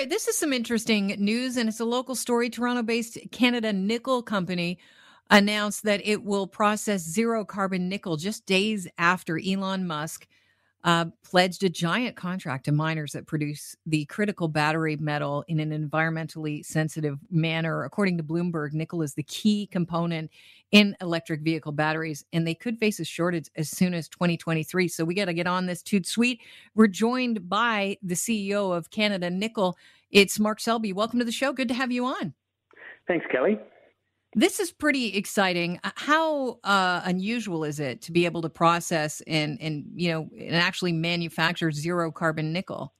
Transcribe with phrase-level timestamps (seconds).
[0.00, 2.48] right, this is some interesting news, and it's a local story.
[2.48, 4.78] Toronto based Canada Nickel Company
[5.28, 10.26] announced that it will process zero carbon nickel just days after Elon Musk
[10.84, 15.70] uh, pledged a giant contract to miners that produce the critical battery metal in an
[15.70, 17.84] environmentally sensitive manner.
[17.84, 20.30] According to Bloomberg, nickel is the key component
[20.72, 24.88] in electric vehicle batteries, and they could face a shortage as soon as 2023.
[24.88, 26.40] So we got to get on this toot sweet.
[26.74, 29.76] We're joined by the CEO of Canada Nickel.
[30.10, 30.92] It's Mark Selby.
[30.92, 31.52] Welcome to the show.
[31.52, 32.34] Good to have you on.
[33.06, 33.58] Thanks, Kelly.
[34.34, 35.80] This is pretty exciting.
[35.82, 40.28] Uh, how uh, unusual is it to be able to process and and you know
[40.38, 42.94] and actually manufacture zero carbon nickel?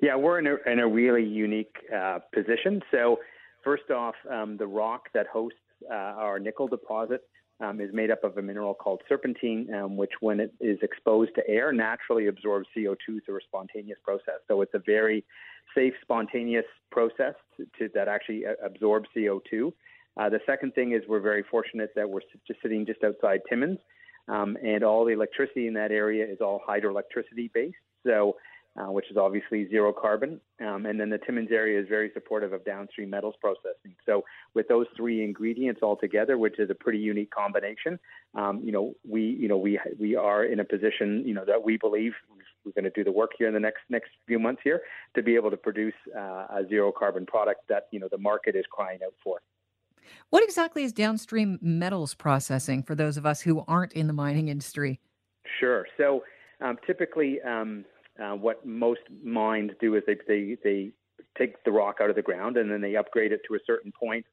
[0.00, 2.80] Yeah, we're in a, in a really unique uh, position.
[2.90, 3.18] So,
[3.62, 5.58] first off, um, the rock that hosts
[5.90, 7.22] uh, our nickel deposit
[7.60, 11.32] um, is made up of a mineral called serpentine, um, which, when it is exposed
[11.34, 14.40] to air, naturally absorbs CO2 through a spontaneous process.
[14.48, 15.22] So, it's a very
[15.74, 19.70] safe, spontaneous process to, to, that actually uh, absorbs CO2.
[20.16, 23.78] Uh, the second thing is we're very fortunate that we're just sitting just outside Timmins,
[24.28, 27.76] um, and all the electricity in that area is all hydroelectricity based.
[28.06, 28.36] So,
[28.76, 30.40] uh, which is obviously zero carbon.
[30.64, 33.96] Um, and then the Timmins area is very supportive of downstream metals processing.
[34.06, 37.98] So with those three ingredients all together, which is a pretty unique combination,
[38.34, 41.64] um, you know, we, you know, we we are in a position, you know, that
[41.64, 42.12] we believe
[42.64, 44.82] we're going to do the work here in the next next few months here
[45.14, 48.54] to be able to produce uh, a zero carbon product that you know the market
[48.54, 49.40] is crying out for.
[50.30, 54.48] What exactly is downstream metals processing for those of us who aren't in the mining
[54.48, 55.00] industry?
[55.58, 55.86] Sure.
[55.96, 56.22] So
[56.60, 57.84] um, typically, um,
[58.22, 60.90] uh, what most mines do is they, they, they
[61.38, 63.92] take the rock out of the ground and then they upgrade it to a certain
[63.98, 64.24] point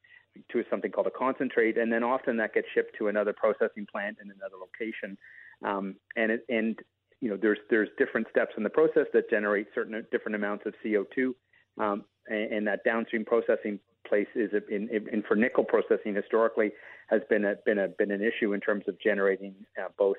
[0.52, 4.18] to something called a concentrate, and then often that gets shipped to another processing plant
[4.22, 5.18] in another location.
[5.64, 6.78] Um, and it, and
[7.22, 10.74] you know there's there's different steps in the process that generate certain different amounts of
[10.86, 11.32] CO2,
[11.78, 16.72] um, and, and, that downstream processing place is in, in, for nickel processing historically
[17.08, 20.18] has been a, been a, been an issue in terms of generating uh, both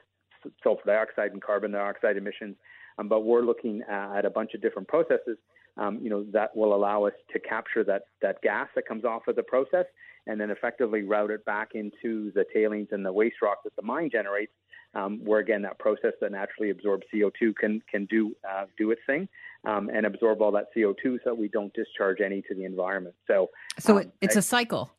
[0.62, 2.56] sulfur dioxide and carbon dioxide emissions.
[2.98, 5.38] Um, but we're looking at a bunch of different processes,
[5.76, 9.28] um, you know, that will allow us to capture that that gas that comes off
[9.28, 9.86] of the process
[10.26, 13.82] and then effectively route it back into the tailings and the waste rock that the
[13.82, 14.52] mine generates
[14.94, 19.00] um, where again that process that naturally absorbs CO2 can can do uh, do its
[19.06, 19.28] thing
[19.64, 23.14] um, and absorb all that CO2 so we don't discharge any to the environment.
[23.26, 24.90] So so um, it's I, a cycle.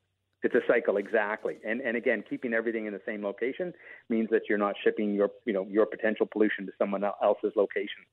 [0.42, 3.74] It's a cycle exactly, and and again, keeping everything in the same location
[4.08, 8.04] means that you're not shipping your you know your potential pollution to someone else's location.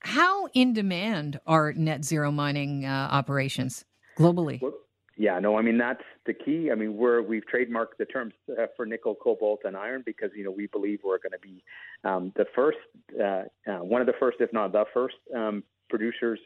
[0.00, 3.84] How in demand are net zero mining uh, operations
[4.18, 4.60] globally?
[4.60, 4.74] Well,
[5.18, 6.70] yeah, no, I mean that's the key.
[6.70, 10.44] I mean we're we've trademarked the terms uh, for nickel, cobalt, and iron because you
[10.44, 11.64] know we believe we're going to be
[12.04, 12.78] um, the first,
[13.18, 16.38] uh, uh, one of the first, if not the first, um, producers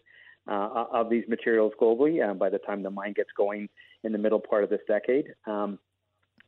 [0.48, 2.28] uh, of these materials globally.
[2.28, 3.69] Uh, by the time the mine gets going
[4.04, 5.76] in the middle part of this decade, um,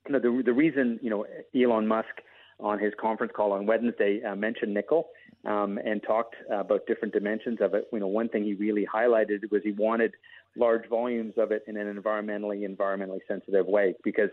[0.07, 1.27] you know the the reason you know
[1.61, 2.21] Elon Musk
[2.61, 5.09] on his conference call on Wednesday uh, mentioned nickel
[5.45, 7.89] um, and talked about different dimensions of it.
[7.93, 10.13] You know, one thing he really highlighted was he wanted
[10.57, 14.31] large volumes of it in an environmentally environmentally sensitive way because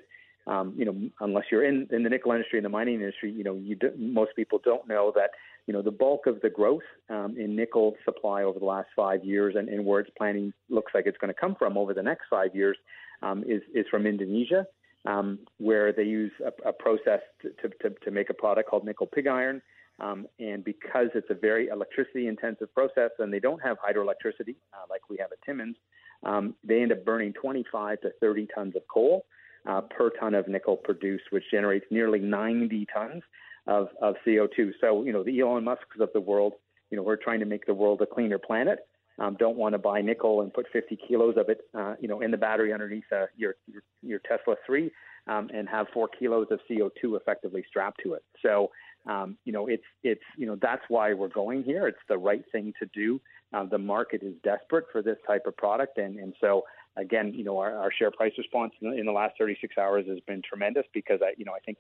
[0.48, 3.44] um, you know unless you're in, in the nickel industry and the mining industry you
[3.44, 5.32] know you do, most people don't know that
[5.68, 9.24] you know the bulk of the growth um, in nickel supply over the last five
[9.24, 12.04] years and, and where it's planning looks like it's going to come from over the
[12.04, 12.78] next five years
[13.22, 14.66] um, is is from Indonesia
[15.06, 19.08] um, where they use a, a process to, to, to make a product called nickel
[19.08, 19.62] pig iron
[20.02, 24.86] um, and because it's a very electricity intensive process and they don't have hydroelectricity uh,
[24.90, 25.76] like we have at Timmins,
[26.24, 29.26] um, they end up burning 25 to 30 tons of coal
[29.68, 33.24] uh, per ton of nickel produced, which generates nearly 90 tons
[33.68, 34.72] of, of CO2.
[34.82, 36.54] So, you know, the Elon Musks of the world,
[36.90, 38.80] you know, we're trying to make the world a cleaner planet.
[39.20, 42.22] Um, don't want to buy nickel and put 50 kilos of it, uh, you know,
[42.22, 44.90] in the battery underneath uh, your, your, your Tesla 3
[45.28, 48.24] um, and have four kilos of CO2 effectively strapped to it.
[48.42, 48.72] So,
[49.06, 51.88] um, you know, it's it's you know that's why we're going here.
[51.88, 53.22] It's the right thing to do.
[53.54, 56.64] Uh, the market is desperate for this type of product, and and so
[57.00, 60.06] again, you know, our, our share price response in the, in the, last 36 hours
[60.08, 61.78] has been tremendous because I, you know, I think,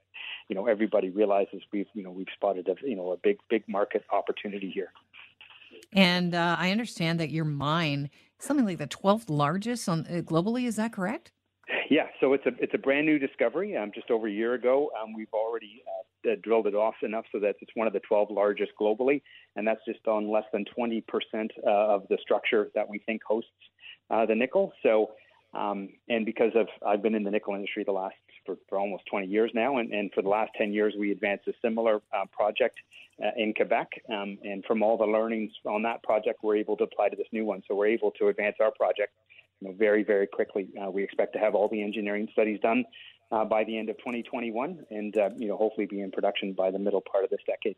[0.47, 3.63] you know, everybody realizes we've, you know, we've spotted a, you know, a big, big
[3.67, 4.91] market opportunity here.
[5.93, 10.65] And uh, I understand that your mine, something like the 12th largest on uh, globally,
[10.65, 11.31] is that correct?
[11.89, 13.75] Yeah, so it's a it's a brand new discovery.
[13.75, 15.83] Um, just over a year ago, um, we've already
[16.25, 19.21] uh, drilled it off enough so that it's one of the 12 largest globally,
[19.55, 23.49] and that's just on less than 20% uh, of the structure that we think hosts
[24.09, 24.73] uh, the nickel.
[24.83, 25.11] So,
[25.53, 29.03] um, and because of I've been in the nickel industry the last for, for almost
[29.09, 32.25] 20 years now, and, and for the last 10 years, we advanced a similar uh,
[32.31, 32.77] project
[33.23, 33.89] uh, in Quebec.
[34.09, 37.27] Um, and from all the learnings on that project, we're able to apply to this
[37.31, 37.61] new one.
[37.67, 39.13] So we're able to advance our project,
[39.61, 40.69] you know, very, very quickly.
[40.81, 42.85] Uh, we expect to have all the engineering studies done
[43.31, 46.71] uh, by the end of 2021, and uh, you know, hopefully be in production by
[46.71, 47.75] the middle part of this decade.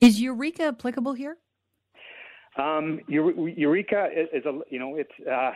[0.00, 1.38] Is Eureka applicable here?
[2.56, 5.52] Um, Eureka is, is, a you know it's uh,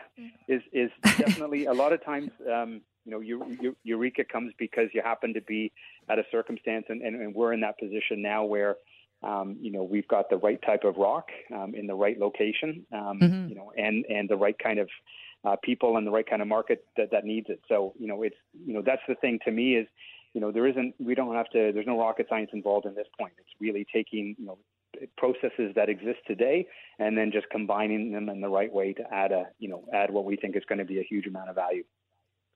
[0.46, 5.34] is is definitely a lot of times um, you know Eureka comes because you happen
[5.34, 5.72] to be
[6.08, 8.76] at a circumstance and, and, and we're in that position now where
[9.22, 12.86] um, you know we've got the right type of rock um, in the right location
[12.92, 13.48] um, mm-hmm.
[13.48, 14.88] you know and and the right kind of
[15.44, 17.60] uh, people and the right kind of market that that needs it.
[17.68, 19.86] So you know it's you know that's the thing to me is
[20.34, 23.06] you know there isn't we don't have to there's no rocket science involved in this
[23.18, 23.32] point.
[23.38, 24.58] It's really taking you know
[25.16, 26.66] processes that exist today
[26.98, 30.10] and then just combining them in the right way to add a you know add
[30.10, 31.82] what we think is going to be a huge amount of value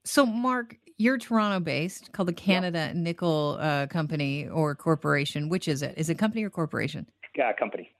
[0.04, 3.00] so mark you're toronto based called the canada yeah.
[3.00, 7.06] nickel uh, company or corporation which is it is it company or corporation
[7.36, 7.90] yeah company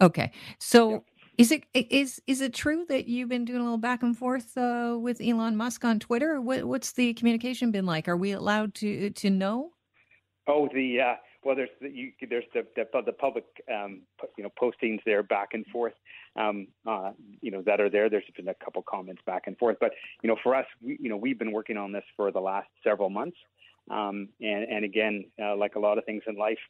[0.00, 0.98] okay so yeah.
[1.42, 4.56] Is it is is it true that you've been doing a little back and forth
[4.56, 6.40] uh, with Elon Musk on Twitter?
[6.40, 8.06] What, what's the communication been like?
[8.06, 9.72] Are we allowed to to know?
[10.46, 14.02] Oh, the uh, well, there's the, you, there's the, the, the public um,
[14.38, 15.94] you know postings there back and forth,
[16.36, 17.10] um, uh,
[17.40, 18.08] you know that are there.
[18.08, 19.90] There's been a couple comments back and forth, but
[20.22, 22.68] you know for us, we, you know we've been working on this for the last
[22.84, 23.36] several months,
[23.90, 26.60] um, and and again, uh, like a lot of things in life,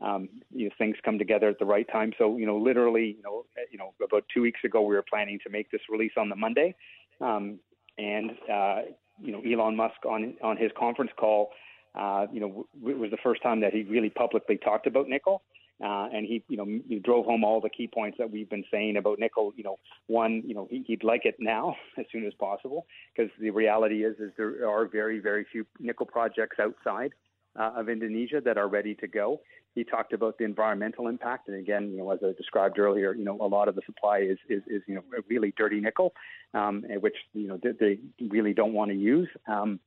[0.00, 2.12] um, you know, things come together at the right time.
[2.18, 5.38] So you know, literally, you know, you know, about two weeks ago, we were planning
[5.44, 6.74] to make this release on the Monday,
[7.20, 7.58] um,
[7.98, 8.80] and uh,
[9.20, 11.50] you know, Elon Musk on on his conference call
[11.94, 15.42] uh, you know, it was the first time that he really publicly talked about nickel.
[15.82, 18.64] Uh, and he, you know, he drove home all the key points that we've been
[18.70, 19.52] saying about nickel.
[19.56, 23.30] You know, one, you know, he, would like it now as soon as possible because
[23.40, 27.12] the reality is, is there are very, very few nickel projects outside
[27.58, 29.40] uh, of Indonesia that are ready to go.
[29.74, 33.24] He talked about the environmental impact, and again, you know, as I described earlier, you
[33.24, 36.12] know, a lot of the supply is is, is you know really dirty nickel,
[36.54, 37.98] um, which you know they,
[38.28, 39.28] really don't want to use.
[39.46, 39.80] Um,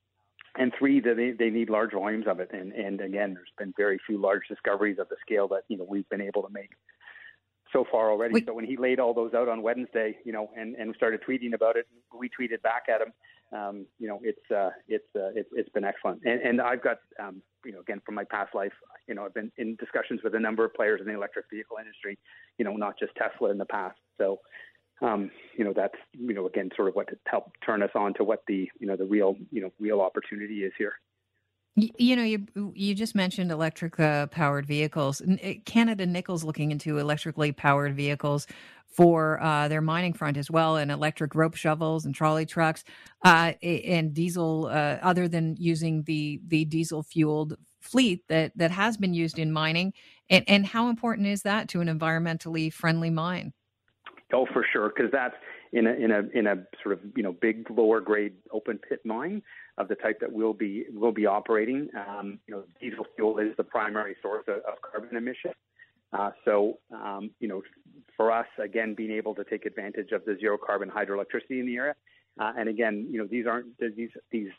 [0.58, 2.50] and three that they, they need large volumes of it.
[2.54, 5.86] And and again there's been very few large discoveries of the scale that you know
[5.88, 6.72] we've been able to make
[7.76, 8.46] so far already Wait.
[8.46, 11.54] so when he laid all those out on wednesday you know and and started tweeting
[11.54, 11.88] about it
[12.18, 13.12] we tweeted back at him
[13.58, 17.00] um, you know it's uh, it's uh, it, it's been excellent and and i've got
[17.20, 18.74] um, you know again from my past life
[19.08, 21.78] you know i've been in discussions with a number of players in the electric vehicle
[21.80, 22.18] industry
[22.58, 24.40] you know not just tesla in the past so
[25.02, 28.24] um, you know, that's you know again sort of what helped turn us on to
[28.24, 30.94] what the you know the real you know real opportunity is here.
[31.78, 35.22] You, know, you you just mentioned electric uh, powered vehicles.
[35.22, 38.48] Uh, Canada Nickel's looking into electrically powered vehicles
[38.88, 42.86] for uh, their mining front as well, and electric rope shovels and trolley trucks,
[43.26, 44.68] uh, and diesel.
[44.68, 49.52] Uh, other than using the the diesel fueled fleet that that has been used in
[49.52, 49.92] mining,
[50.30, 53.52] and and how important is that to an environmentally friendly mine?
[54.34, 55.36] Oh, for sure, because that's
[55.76, 59.02] in a in a in a sort of you know big lower grade open pit
[59.04, 59.42] mine
[59.78, 61.90] of the type that we'll be will be operating.
[62.08, 65.52] Um, you know, diesel fuel is the primary source of, of carbon emission.
[66.14, 67.62] Uh, so um, you know,
[68.16, 71.76] for us, again, being able to take advantage of the zero carbon hydroelectricity in the
[71.76, 71.96] area,
[72.40, 73.68] uh, and again, you know, these aren't
[73.98, 74.52] these these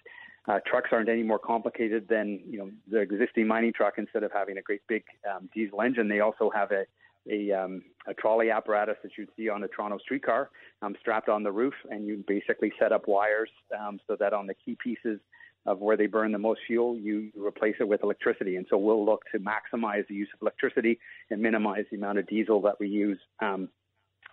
[0.48, 3.94] uh, trucks aren't any more complicated than you know the existing mining truck.
[3.96, 5.02] Instead of having a great big
[5.34, 6.84] um, diesel engine, they also have a
[7.30, 10.50] a, um, a trolley apparatus that you'd see on a Toronto streetcar
[10.82, 14.46] um, strapped on the roof, and you basically set up wires um, so that on
[14.46, 15.20] the key pieces
[15.66, 18.56] of where they burn the most fuel, you replace it with electricity.
[18.56, 20.98] And so we'll look to maximize the use of electricity
[21.30, 23.68] and minimize the amount of diesel that we use um,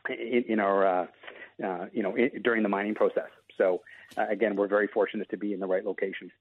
[0.10, 1.08] in, in, our, uh,
[1.64, 3.30] uh, you know, in, during the mining process.
[3.58, 3.82] So
[4.18, 6.32] uh, again, we're very fortunate to be in the right location.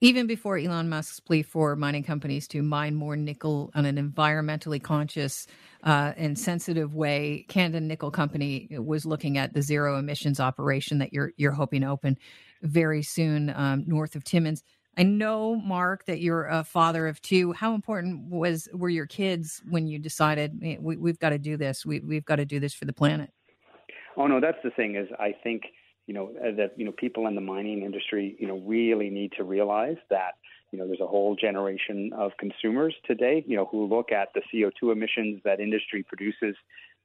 [0.00, 4.80] Even before Elon Musk's plea for mining companies to mine more nickel on an environmentally
[4.80, 5.48] conscious
[5.82, 11.12] uh, and sensitive way, Canada Nickel Company was looking at the zero emissions operation that
[11.12, 12.16] you're you're hoping to open
[12.62, 14.62] very soon um, north of Timmins.
[14.96, 17.52] I know, Mark, that you're a father of two.
[17.52, 21.84] How important was were your kids when you decided we, have got to do this?
[21.84, 23.30] We, we've got to do this for the planet.
[24.16, 24.94] Oh no, that's the thing.
[24.94, 25.62] Is I think
[26.08, 29.30] you know, uh, that, you know, people in the mining industry, you know, really need
[29.36, 30.32] to realize that,
[30.72, 34.40] you know, there's a whole generation of consumers today, you know, who look at the
[34.50, 36.56] CO2 emissions that industry produces,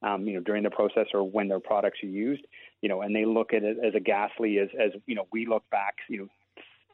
[0.04, 2.44] um, you know, during the process or when their products are used,
[2.82, 5.46] you know, and they look at it as a ghastly as, as, you know, we
[5.46, 6.28] look back, you know,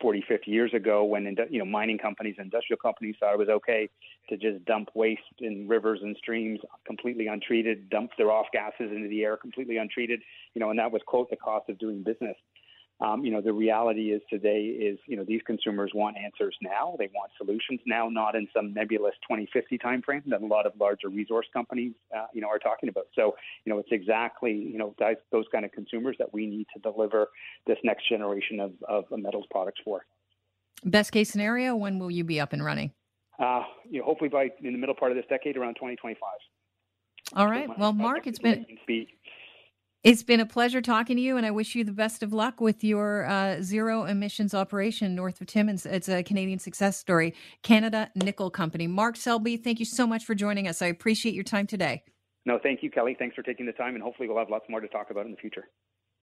[0.02, 3.90] 40, 50 years ago when you know mining companies, industrial companies thought it was okay
[4.30, 9.08] to just dump waste in rivers and streams completely untreated, dump their off gases into
[9.10, 10.22] the air completely untreated,
[10.54, 12.36] you know, and that was quote the cost of doing business.
[13.02, 16.96] Um, you know, the reality is today is, you know, these consumers want answers now.
[17.00, 21.08] They want solutions now, not in some nebulous 2050 timeframe that a lot of larger
[21.08, 23.08] resource companies, uh, you know, are talking about.
[23.16, 24.94] So, you know, it's exactly, you know,
[25.32, 27.30] those kind of consumers that we need to deliver
[27.68, 30.06] this next generation of, of metals products for.
[30.84, 32.92] Best case scenario, when will you be up and running?
[33.40, 36.20] Uh, you know, hopefully by in the middle part of this decade, around 2025.
[37.36, 37.70] All right.
[37.78, 38.66] Well, Mark, it's been
[40.04, 42.62] it's been a pleasure talking to you, and I wish you the best of luck
[42.62, 45.86] with your uh, zero emissions operation north of Timmins.
[45.86, 47.36] It's a Canadian success story.
[47.64, 48.88] Canada Nickel Company.
[48.88, 50.82] Mark Selby, thank you so much for joining us.
[50.82, 52.04] I appreciate your time today.
[52.46, 53.16] No, thank you, Kelly.
[53.20, 55.32] Thanks for taking the time, and hopefully we'll have lots more to talk about in
[55.32, 55.68] the future.